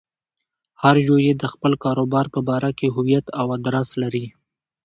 هر 0.81 0.95
يو 1.07 1.17
يې 1.25 1.33
د 1.37 1.43
خپل 1.53 1.71
کاروبار 1.83 2.25
په 2.35 2.39
باره 2.49 2.71
کې 2.77 2.87
هويت 2.95 3.25
او 3.39 3.45
ادرس 3.57 3.89
لري. 4.01 4.25